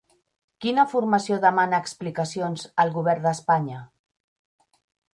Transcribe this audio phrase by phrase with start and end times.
[0.63, 3.87] Quina formació demana explicacions al govern d'Espanya?